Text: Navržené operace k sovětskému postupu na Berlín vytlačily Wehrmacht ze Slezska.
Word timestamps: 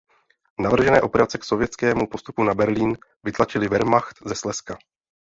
Navržené 0.59 1.01
operace 1.01 1.37
k 1.37 1.43
sovětskému 1.43 2.07
postupu 2.07 2.43
na 2.43 2.53
Berlín 2.53 2.97
vytlačily 3.23 3.67
Wehrmacht 3.67 4.27
ze 4.27 4.35
Slezska. 4.35 4.77